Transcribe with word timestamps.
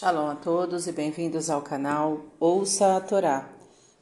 Shalom 0.00 0.30
a 0.30 0.34
todos 0.34 0.86
e 0.86 0.92
bem-vindos 0.92 1.50
ao 1.50 1.60
canal 1.60 2.20
Ouça 2.40 2.96
a 2.96 3.02
Torá. 3.02 3.46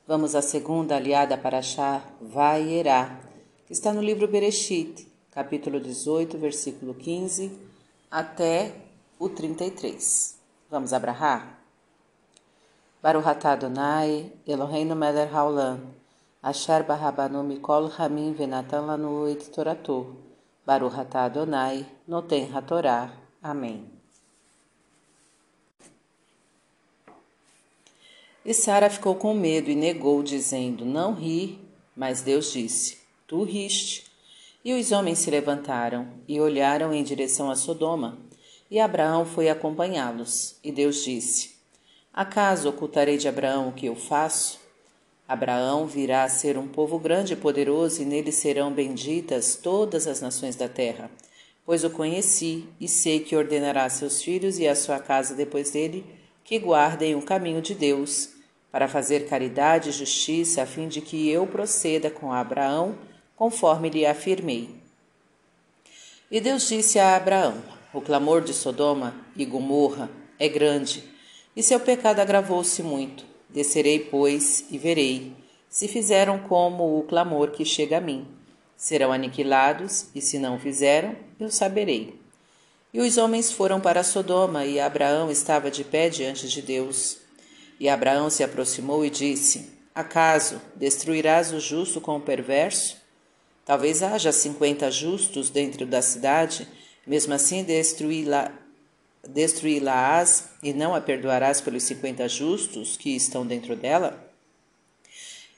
Vamos 0.06 0.36
à 0.36 0.40
segunda 0.40 0.94
aliada 0.94 1.36
para 1.36 1.60
Shah 1.60 2.00
Vaierá, 2.20 3.18
que 3.66 3.72
está 3.72 3.92
no 3.92 4.00
livro 4.00 4.28
Bereshit, 4.28 5.08
capítulo 5.32 5.80
18, 5.80 6.38
versículo 6.38 6.94
15 6.94 7.50
até 8.08 8.76
o 9.18 9.28
33. 9.28 10.38
Vamos 10.70 10.92
abrahar? 10.92 11.58
Baruch 13.02 13.26
atah 13.26 13.54
Adonai, 13.54 14.32
Eloheinu 14.46 14.94
melech 14.94 15.34
haolam, 15.34 15.80
asher 16.40 16.84
barabanu 16.84 17.42
mikol 17.42 17.90
hamim 17.98 18.34
venatan 18.34 18.86
lanu 18.86 19.26
et 19.26 19.50
toratou. 19.50 20.14
Baruch 20.64 20.96
atah 20.96 21.24
Adonai, 21.24 21.84
noten 22.06 22.54
hatorá. 22.54 23.10
Amém. 23.42 23.97
E 28.48 28.54
Sara 28.54 28.88
ficou 28.88 29.14
com 29.14 29.34
medo 29.34 29.70
e 29.70 29.74
negou, 29.74 30.22
dizendo: 30.22 30.82
Não 30.82 31.12
ri. 31.12 31.58
Mas 31.94 32.22
Deus 32.22 32.50
disse: 32.50 32.96
Tu 33.26 33.42
riste. 33.42 34.06
E 34.64 34.72
os 34.72 34.90
homens 34.90 35.18
se 35.18 35.30
levantaram 35.30 36.08
e 36.26 36.40
olharam 36.40 36.94
em 36.94 37.02
direção 37.02 37.50
a 37.50 37.54
Sodoma. 37.54 38.16
E 38.70 38.80
Abraão 38.80 39.26
foi 39.26 39.50
acompanhá-los. 39.50 40.56
E 40.64 40.72
Deus 40.72 41.04
disse: 41.04 41.56
Acaso 42.10 42.70
ocultarei 42.70 43.18
de 43.18 43.28
Abraão 43.28 43.68
o 43.68 43.72
que 43.72 43.84
eu 43.84 43.94
faço? 43.94 44.58
Abraão 45.28 45.86
virá 45.86 46.24
a 46.24 46.28
ser 46.30 46.56
um 46.56 46.66
povo 46.66 46.98
grande 46.98 47.34
e 47.34 47.36
poderoso, 47.36 48.00
e 48.00 48.06
nele 48.06 48.32
serão 48.32 48.72
benditas 48.72 49.56
todas 49.56 50.06
as 50.06 50.22
nações 50.22 50.56
da 50.56 50.70
terra. 50.70 51.10
Pois 51.66 51.84
o 51.84 51.90
conheci 51.90 52.64
e 52.80 52.88
sei 52.88 53.20
que 53.20 53.36
ordenará 53.36 53.84
a 53.84 53.90
seus 53.90 54.22
filhos 54.22 54.58
e 54.58 54.66
a 54.66 54.74
sua 54.74 54.98
casa 54.98 55.34
depois 55.34 55.70
dele 55.70 56.02
que 56.42 56.58
guardem 56.58 57.14
o 57.14 57.20
caminho 57.20 57.60
de 57.60 57.74
Deus 57.74 58.37
para 58.70 58.88
fazer 58.88 59.28
caridade 59.28 59.88
e 59.88 59.92
justiça, 59.92 60.62
a 60.62 60.66
fim 60.66 60.88
de 60.88 61.00
que 61.00 61.28
eu 61.28 61.46
proceda 61.46 62.10
com 62.10 62.32
Abraão, 62.32 62.96
conforme 63.34 63.88
lhe 63.88 64.04
afirmei. 64.04 64.68
E 66.30 66.40
Deus 66.40 66.68
disse 66.68 66.98
a 66.98 67.16
Abraão: 67.16 67.62
O 67.92 68.00
clamor 68.00 68.42
de 68.42 68.52
Sodoma 68.52 69.14
e 69.34 69.44
Gomorra 69.44 70.10
é 70.38 70.48
grande, 70.48 71.04
e 71.56 71.62
seu 71.62 71.80
pecado 71.80 72.20
agravou-se 72.20 72.82
muito. 72.82 73.24
Descerei, 73.48 74.00
pois, 74.00 74.66
e 74.70 74.76
verei, 74.76 75.32
se 75.70 75.88
fizeram 75.88 76.38
como 76.38 76.98
o 76.98 77.02
clamor 77.04 77.50
que 77.50 77.64
chega 77.64 77.96
a 77.96 78.00
mim. 78.00 78.26
Serão 78.76 79.10
aniquilados, 79.10 80.08
e 80.14 80.20
se 80.20 80.38
não 80.38 80.58
fizeram, 80.58 81.16
eu 81.40 81.50
saberei. 81.50 82.14
E 82.92 83.00
os 83.00 83.18
homens 83.18 83.50
foram 83.50 83.80
para 83.80 84.02
Sodoma, 84.02 84.64
e 84.64 84.78
Abraão 84.78 85.30
estava 85.30 85.70
de 85.70 85.82
pé 85.82 86.08
diante 86.08 86.48
de 86.48 86.62
Deus. 86.62 87.18
E 87.78 87.88
Abraão 87.88 88.28
se 88.28 88.42
aproximou 88.42 89.04
e 89.04 89.10
disse: 89.10 89.70
Acaso 89.94 90.60
destruirás 90.74 91.52
o 91.52 91.60
justo 91.60 92.00
com 92.00 92.16
o 92.16 92.20
perverso? 92.20 92.96
Talvez 93.64 94.02
haja 94.02 94.32
cinquenta 94.32 94.90
justos 94.90 95.50
dentro 95.50 95.84
da 95.84 96.00
cidade, 96.00 96.66
mesmo 97.06 97.34
assim 97.34 97.62
destruí-la 97.62 98.52
destruí-la-ás 99.28 100.50
e 100.62 100.72
não 100.72 100.94
a 100.94 101.00
perdoarás 101.00 101.60
pelos 101.60 101.82
cinquenta 101.82 102.28
justos 102.28 102.96
que 102.96 103.14
estão 103.14 103.46
dentro 103.46 103.76
dela? 103.76 104.32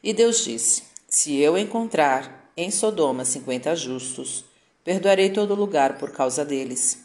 E 0.03 0.13
Deus 0.13 0.45
disse: 0.45 0.83
Se 1.09 1.37
eu 1.37 1.57
encontrar 1.57 2.51
em 2.57 2.71
Sodoma 2.71 3.25
cinquenta 3.25 3.77
justos, 3.77 4.45
perdoarei 4.83 5.31
todo 5.31 5.55
lugar 5.55 5.99
por 5.99 6.11
causa 6.11 6.45
deles. 6.45 7.05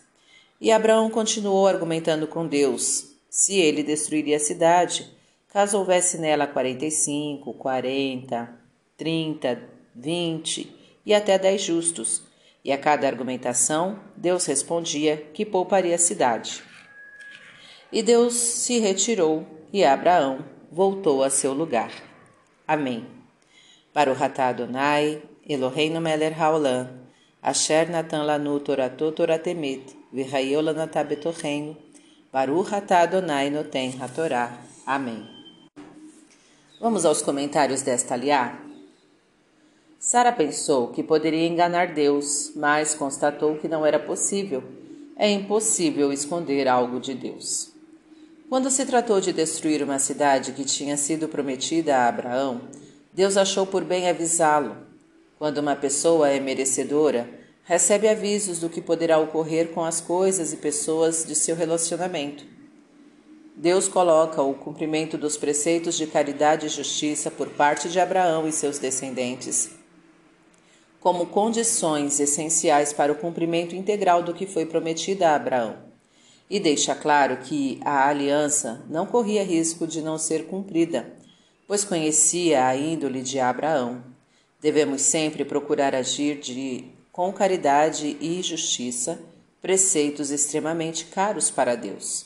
E 0.60 0.72
Abraão 0.72 1.10
continuou 1.10 1.68
argumentando 1.68 2.26
com 2.28 2.48
Deus: 2.48 3.15
se 3.36 3.60
ele 3.60 3.84
destruiria 3.84 4.38
a 4.38 4.40
cidade, 4.40 5.12
caso 5.50 5.78
houvesse 5.78 6.18
nela 6.18 6.48
45, 6.48 7.54
40, 7.56 8.50
30, 8.96 9.62
20 9.94 10.74
e 11.06 11.14
até 11.14 11.38
10 11.38 11.62
justos. 11.62 12.24
E 12.64 12.72
a 12.72 12.78
cada 12.78 13.06
argumentação, 13.06 14.00
Deus 14.16 14.46
respondia 14.46 15.18
que 15.34 15.46
pouparia 15.46 15.96
a 15.96 15.98
cidade. 15.98 16.64
E 17.92 18.02
Deus 18.02 18.36
se 18.36 18.80
retirou 18.80 19.46
e 19.74 19.84
Abraão 19.84 20.40
voltou 20.72 21.22
a 21.22 21.30
seu 21.30 21.52
lugar. 21.52 21.92
Amém. 22.66 23.06
Para 23.94 24.10
o 24.10 24.16
Ratá 24.16 24.48
Adonai, 24.48 25.22
Eloheinu 25.46 26.00
Meler 26.00 26.42
Haolam, 26.42 27.02
Asher 27.44 27.92
Natan 27.92 28.24
Lanu 28.24 28.62
Toratot 28.62 29.14
Toratemet, 29.14 29.94
Virraiola 30.14 30.72
Natabetoreino, 30.72 31.85
Baruch 32.36 32.74
atah 32.74 33.04
Adonai 33.04 33.50
noten 33.50 33.96
hatorá. 33.98 34.60
Amém. 34.86 35.26
Vamos 36.82 37.06
aos 37.06 37.22
comentários 37.22 37.82
desta 37.82 38.14
aliá? 38.14 38.60
Sara 39.98 40.34
pensou 40.34 40.90
que 40.90 41.02
poderia 41.02 41.48
enganar 41.48 41.94
Deus, 41.94 42.52
mas 42.54 42.94
constatou 42.94 43.56
que 43.56 43.70
não 43.70 43.86
era 43.86 43.98
possível. 43.98 44.62
É 45.16 45.32
impossível 45.32 46.12
esconder 46.12 46.68
algo 46.68 47.00
de 47.00 47.14
Deus. 47.14 47.72
Quando 48.50 48.70
se 48.70 48.86
tratou 48.86 49.22
de 49.22 49.32
destruir 49.32 49.82
uma 49.82 49.98
cidade 49.98 50.52
que 50.52 50.66
tinha 50.66 50.98
sido 50.98 51.30
prometida 51.30 51.96
a 51.96 52.10
Abraão, 52.10 52.64
Deus 53.14 53.38
achou 53.38 53.66
por 53.66 53.86
bem 53.86 54.10
avisá-lo. 54.10 54.76
Quando 55.40 55.60
uma 55.60 55.78
pessoa 55.78 56.28
é 56.28 56.38
merecedora, 56.42 57.30
recebe 57.66 58.08
avisos 58.08 58.60
do 58.60 58.70
que 58.70 58.80
poderá 58.80 59.18
ocorrer 59.20 59.72
com 59.74 59.84
as 59.84 60.00
coisas 60.00 60.54
e 60.54 60.58
pessoas 60.58 61.26
de 61.26 61.36
seu 61.36 61.56
relacionamento. 61.56 62.46
Deus 63.58 63.90
coloca 63.90 64.42
o 64.42 64.54
cumprimento 64.54 65.18
dos 65.18 65.36
preceitos 65.36 65.98
de 65.98 66.08
caridade 66.08 66.66
e 66.66 66.70
justiça 66.70 67.30
por 67.30 67.50
parte 67.50 67.90
de 67.90 68.00
Abraão 68.00 68.48
e 68.48 68.54
seus 68.54 68.80
descendentes 68.80 69.84
como 71.06 71.28
condições 71.28 72.20
essenciais 72.20 72.92
para 72.92 73.12
o 73.12 73.16
cumprimento 73.16 73.76
integral 73.76 74.24
do 74.24 74.34
que 74.34 74.48
foi 74.48 74.66
prometido 74.66 75.24
a 75.24 75.36
Abraão. 75.36 75.78
E 76.50 76.60
deixa 76.60 76.96
claro 76.96 77.38
que 77.38 77.80
a 77.86 78.10
aliança 78.10 78.84
não 78.90 79.06
corria 79.06 79.44
risco 79.44 79.86
de 79.86 80.02
não 80.02 80.18
ser 80.18 80.48
cumprida, 80.48 81.14
pois 81.68 81.84
conhecia 81.84 82.66
a 82.66 82.76
índole 82.76 83.22
de 83.22 83.40
Abraão. 83.40 84.04
Devemos 84.60 85.04
sempre 85.04 85.46
procurar 85.46 85.94
agir 85.94 86.40
de 86.40 86.86
com 87.16 87.32
caridade 87.32 88.18
e 88.20 88.42
justiça, 88.42 89.18
preceitos 89.62 90.32
extremamente 90.32 91.06
caros 91.06 91.50
para 91.50 91.74
Deus. 91.74 92.26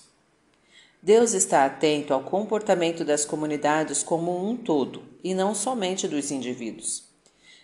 Deus 1.00 1.34
está 1.34 1.64
atento 1.64 2.12
ao 2.12 2.24
comportamento 2.24 3.06
das 3.06 3.24
comunidades 3.24 4.02
como 4.02 4.44
um 4.44 4.58
todo 4.58 5.04
e 5.24 5.36
não 5.36 5.54
somente 5.54 6.08
dos 6.08 6.32
indivíduos. 6.32 7.04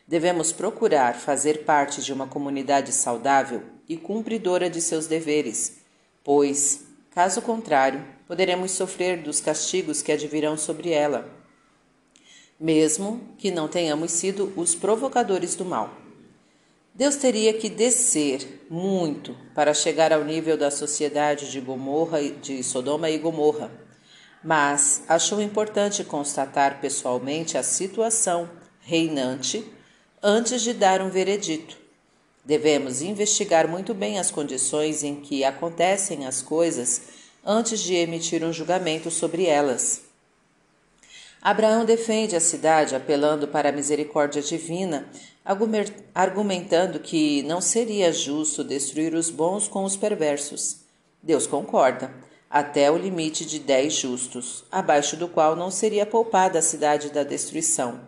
Devemos 0.07 0.51
procurar 0.51 1.15
fazer 1.15 1.65
parte 1.65 1.99
de 2.03 2.13
uma 2.13 2.27
comunidade 2.27 2.91
saudável 2.91 3.63
e 3.89 3.97
cumpridora 3.97 4.69
de 4.69 4.79
seus 4.79 5.07
deveres, 5.07 5.77
pois, 6.23 6.83
caso 7.09 7.41
contrário, 7.41 8.05
poderemos 8.27 8.69
sofrer 8.69 9.23
dos 9.23 9.41
castigos 9.41 10.03
que 10.03 10.11
advirão 10.11 10.55
sobre 10.55 10.91
ela, 10.91 11.27
mesmo 12.59 13.19
que 13.39 13.49
não 13.49 13.67
tenhamos 13.67 14.11
sido 14.11 14.53
os 14.55 14.75
provocadores 14.75 15.55
do 15.55 15.65
mal. 15.65 16.04
Deus 16.95 17.17
teria 17.17 17.53
que 17.53 17.67
descer 17.67 18.65
muito 18.69 19.35
para 19.53 19.73
chegar 19.73 20.13
ao 20.13 20.23
nível 20.23 20.55
da 20.55 20.71
sociedade 20.71 21.51
de 21.51 21.59
Gomorra, 21.59 22.23
de 22.23 22.63
Sodoma 22.63 23.09
e 23.09 23.17
Gomorra, 23.17 23.69
mas 24.41 25.03
achou 25.05 25.41
importante 25.41 26.05
constatar 26.05 26.79
pessoalmente 26.79 27.57
a 27.57 27.63
situação 27.63 28.49
reinante 28.79 29.69
antes 30.23 30.61
de 30.61 30.71
dar 30.71 31.01
um 31.01 31.09
veredito. 31.09 31.77
Devemos 32.45 33.01
investigar 33.01 33.67
muito 33.67 33.93
bem 33.93 34.17
as 34.17 34.31
condições 34.31 35.03
em 35.03 35.17
que 35.17 35.43
acontecem 35.43 36.25
as 36.25 36.41
coisas 36.41 37.01
antes 37.45 37.81
de 37.81 37.93
emitir 37.93 38.41
um 38.41 38.53
julgamento 38.53 39.11
sobre 39.11 39.47
elas. 39.47 40.03
Abraão 41.41 41.83
defende 41.83 42.37
a 42.37 42.39
cidade 42.39 42.95
apelando 42.95 43.49
para 43.49 43.69
a 43.69 43.71
misericórdia 43.73 44.41
divina, 44.41 45.09
argumentando 46.13 46.99
que 46.99 47.43
não 47.43 47.61
seria 47.61 48.11
justo 48.11 48.63
destruir 48.63 49.13
os 49.13 49.29
bons 49.29 49.67
com 49.67 49.83
os 49.83 49.95
perversos. 49.95 50.77
Deus 51.21 51.45
concorda, 51.45 52.11
até 52.49 52.89
o 52.89 52.97
limite 52.97 53.45
de 53.45 53.59
dez 53.59 53.93
justos, 53.93 54.63
abaixo 54.71 55.15
do 55.15 55.27
qual 55.27 55.55
não 55.55 55.69
seria 55.69 56.05
poupada 56.05 56.59
a 56.59 56.61
cidade 56.61 57.11
da 57.11 57.23
destruição. 57.23 57.99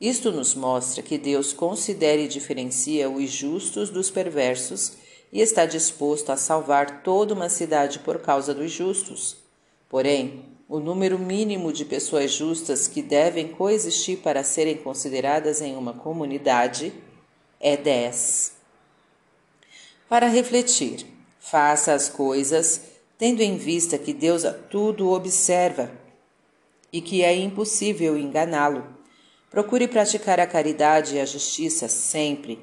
Isto 0.00 0.30
nos 0.30 0.54
mostra 0.54 1.02
que 1.02 1.18
Deus 1.18 1.52
considera 1.52 2.20
e 2.20 2.28
diferencia 2.28 3.10
os 3.10 3.30
justos 3.30 3.90
dos 3.90 4.10
perversos 4.10 4.92
e 5.32 5.40
está 5.40 5.66
disposto 5.66 6.30
a 6.30 6.36
salvar 6.36 7.02
toda 7.02 7.34
uma 7.34 7.48
cidade 7.48 7.98
por 7.98 8.20
causa 8.20 8.54
dos 8.54 8.70
justos. 8.70 9.36
Porém, 9.88 10.44
o 10.68 10.78
número 10.78 11.18
mínimo 11.18 11.72
de 11.72 11.84
pessoas 11.84 12.30
justas 12.30 12.86
que 12.86 13.00
devem 13.00 13.48
coexistir 13.48 14.18
para 14.18 14.44
serem 14.44 14.76
consideradas 14.76 15.62
em 15.62 15.74
uma 15.74 15.94
comunidade 15.94 16.92
é 17.58 17.74
10. 17.74 18.52
Para 20.08 20.28
refletir, 20.28 21.06
faça 21.40 21.94
as 21.94 22.10
coisas 22.10 22.82
tendo 23.16 23.40
em 23.40 23.56
vista 23.56 23.96
que 23.96 24.12
Deus 24.12 24.44
a 24.44 24.52
tudo 24.52 25.10
observa 25.10 25.90
e 26.92 27.00
que 27.00 27.22
é 27.22 27.34
impossível 27.34 28.16
enganá-lo. 28.16 28.86
Procure 29.50 29.88
praticar 29.88 30.38
a 30.38 30.46
caridade 30.46 31.16
e 31.16 31.20
a 31.20 31.24
justiça 31.24 31.88
sempre, 31.88 32.58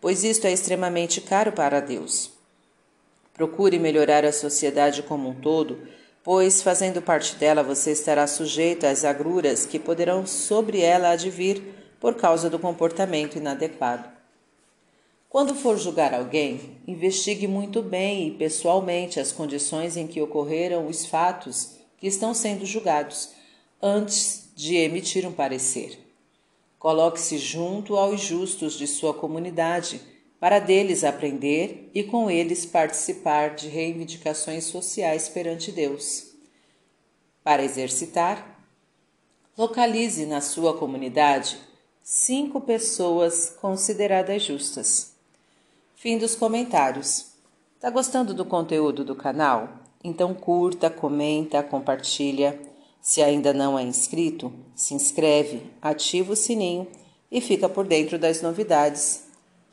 pois 0.00 0.24
isto 0.24 0.46
é 0.46 0.52
extremamente 0.52 1.20
caro 1.20 1.52
para 1.52 1.80
Deus. 1.80 2.32
Procure 3.32 3.78
melhorar 3.78 4.24
a 4.24 4.32
sociedade 4.32 5.02
como 5.02 5.28
um 5.28 5.34
todo, 5.34 5.86
pois, 6.24 6.62
fazendo 6.62 7.02
parte 7.02 7.36
dela, 7.36 7.62
você 7.62 7.92
estará 7.92 8.26
sujeito 8.26 8.86
às 8.86 9.04
agruras 9.04 9.66
que 9.66 9.78
poderão 9.78 10.26
sobre 10.26 10.80
ela 10.80 11.10
advir 11.10 11.62
por 12.00 12.14
causa 12.14 12.48
do 12.48 12.58
comportamento 12.58 13.36
inadequado. 13.36 14.08
Quando 15.28 15.54
for 15.54 15.76
julgar 15.76 16.14
alguém, 16.14 16.78
investigue 16.86 17.46
muito 17.46 17.82
bem 17.82 18.28
e 18.28 18.30
pessoalmente 18.30 19.20
as 19.20 19.32
condições 19.32 19.96
em 19.96 20.06
que 20.06 20.22
ocorreram 20.22 20.86
os 20.86 21.04
fatos 21.04 21.72
que 21.98 22.06
estão 22.06 22.32
sendo 22.32 22.64
julgados, 22.64 23.30
antes 23.82 24.48
de 24.54 24.76
emitir 24.76 25.26
um 25.26 25.32
parecer. 25.32 25.98
Coloque-se 26.78 27.36
junto 27.36 27.96
aos 27.96 28.20
justos 28.20 28.74
de 28.74 28.86
sua 28.86 29.12
comunidade, 29.12 30.00
para 30.44 30.58
deles 30.58 31.04
aprender 31.04 31.90
e 31.94 32.02
com 32.02 32.30
eles 32.30 32.66
participar 32.66 33.54
de 33.54 33.66
reivindicações 33.66 34.64
sociais 34.64 35.26
perante 35.26 35.72
Deus. 35.72 36.34
Para 37.42 37.64
exercitar, 37.64 38.60
localize 39.56 40.26
na 40.26 40.42
sua 40.42 40.76
comunidade 40.76 41.56
cinco 42.02 42.60
pessoas 42.60 43.56
consideradas 43.58 44.42
justas 44.42 45.14
Fim 45.96 46.18
dos 46.18 46.34
comentários. 46.36 47.28
Tá 47.80 47.88
gostando 47.88 48.34
do 48.34 48.44
conteúdo 48.44 49.02
do 49.02 49.14
canal? 49.14 49.80
Então 50.04 50.34
curta, 50.34 50.90
comenta, 50.90 51.62
compartilha. 51.62 52.60
Se 53.00 53.22
ainda 53.22 53.54
não 53.54 53.78
é 53.78 53.82
inscrito, 53.82 54.52
se 54.74 54.92
inscreve, 54.92 55.62
ativa 55.80 56.34
o 56.34 56.36
sininho 56.36 56.86
e 57.32 57.40
fica 57.40 57.66
por 57.66 57.86
dentro 57.86 58.18
das 58.18 58.42
novidades. 58.42 59.23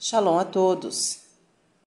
Shalom 0.04 0.40
a 0.40 0.46
todos! 0.46 1.21